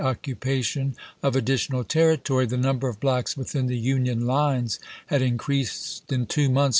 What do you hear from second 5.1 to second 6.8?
increased in two ^^" 223'.